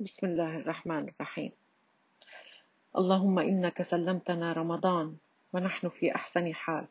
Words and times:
بسم 0.00 0.26
الله 0.26 0.56
الرحمن 0.56 1.08
الرحيم. 1.08 1.52
اللهم 2.98 3.38
إنك 3.38 3.82
سلمتنا 3.82 4.52
رمضان 4.52 5.16
ونحن 5.52 5.88
في 5.88 6.14
أحسن 6.14 6.54
حال. 6.54 6.86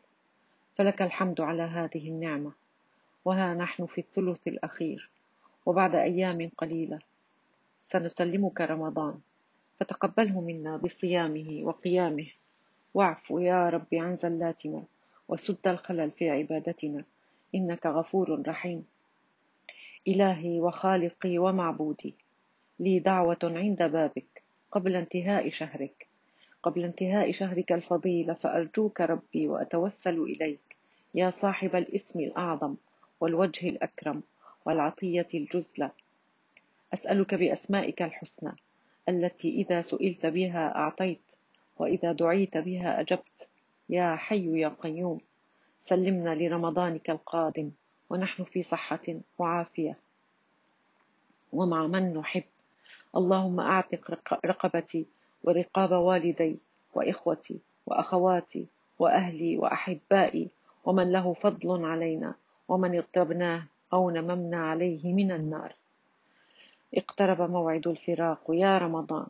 فلك 0.75 1.01
الحمد 1.01 1.41
على 1.41 1.61
هذه 1.61 2.09
النعمة 2.09 2.51
وها 3.25 3.53
نحن 3.53 3.85
في 3.85 4.01
الثلث 4.01 4.47
الأخير 4.47 5.09
وبعد 5.65 5.95
أيام 5.95 6.49
قليلة. 6.57 6.99
سنسلمك 7.83 8.61
رمضان 8.61 9.19
فتقبله 9.79 10.41
منا 10.41 10.77
بصيامه 10.77 11.59
وقيامه. 11.63 12.27
واعف 12.93 13.29
يا 13.29 13.69
رب 13.69 13.87
عن 13.93 14.15
زلاتنا 14.15 14.83
وسد 15.27 15.67
الخلل 15.67 16.11
في 16.11 16.29
عبادتنا 16.29 17.03
إنك 17.55 17.85
غفور 17.85 18.43
رحيم. 18.47 18.85
إلهي 20.07 20.59
وخالقي 20.59 21.37
ومعبودي 21.37 22.15
لي 22.79 22.99
دعوة 22.99 23.37
عند 23.43 23.83
بابك 23.83 24.43
قبل 24.71 24.95
انتهاء 24.95 25.49
شهرك. 25.49 26.07
قبل 26.63 26.83
انتهاء 26.83 27.31
شهرك 27.31 27.71
الفضيل 27.71 28.35
فأرجوك 28.35 29.01
ربي 29.01 29.47
وأتوسل 29.47 30.19
إليك. 30.19 30.77
يا 31.15 31.29
صاحب 31.29 31.75
الاسم 31.75 32.19
الأعظم 32.19 32.75
والوجه 33.19 33.69
الأكرم 33.69 34.23
والعطية 34.65 35.27
الجزلة. 35.33 35.91
أسألك 36.93 37.35
بأسمائك 37.35 38.01
الحسنى 38.01 38.51
التي 39.09 39.49
إذا 39.49 39.81
سئلت 39.81 40.25
بها 40.25 40.75
أعطيت 40.75 41.31
وإذا 41.77 42.11
دعيت 42.11 42.57
بها 42.57 43.01
أجبت. 43.01 43.49
يا 43.89 44.15
حي 44.15 44.59
يا 44.59 44.67
قيوم 44.67 45.19
سلمنا 45.81 46.35
لرمضانك 46.35 47.09
القادم 47.09 47.71
ونحن 48.09 48.43
في 48.43 48.63
صحة 48.63 49.19
وعافية. 49.39 49.97
ومع 51.53 51.87
من 51.87 52.13
نحب 52.13 52.43
اللهم 53.15 53.59
أعتق 53.59 54.11
رقبتي 54.45 55.05
ورقاب 55.43 55.91
والدي 55.91 56.57
وإخوتي 56.93 57.59
وأخواتي 57.85 58.67
وأهلي 58.99 59.57
وأحبائي 59.57 60.49
ومن 60.85 61.11
له 61.11 61.33
فضل 61.33 61.85
علينا 61.85 62.33
ومن 62.67 62.95
اغتبناه 62.95 63.63
أو 63.93 64.09
نممنا 64.09 64.57
عليه 64.57 65.13
من 65.13 65.31
النار. 65.31 65.75
اقترب 66.95 67.41
موعد 67.41 67.87
الفراق 67.87 68.41
يا 68.49 68.77
رمضان. 68.77 69.27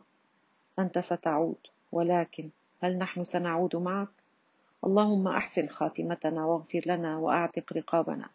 أنت 0.78 0.98
ستعود 0.98 1.66
ولكن 1.92 2.48
هل 2.80 2.98
نحن 2.98 3.24
سنعود 3.24 3.76
معك؟ 3.76 4.08
اللهم 4.84 5.28
أحسن 5.28 5.68
خاتمتنا 5.68 6.46
واغفر 6.46 6.80
لنا 6.86 7.16
وأعتق 7.16 7.72
رقابنا. 7.72 8.28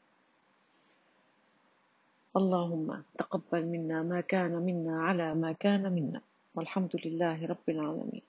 اللهم 2.37 3.03
تقبل 3.17 3.65
منا 3.65 4.03
ما 4.03 4.21
كان 4.21 4.51
منا 4.51 5.03
على 5.03 5.35
ما 5.35 5.51
كان 5.51 5.93
منا 5.93 6.21
والحمد 6.55 6.93
لله 7.05 7.45
رب 7.45 7.67
العالمين. 7.69 8.21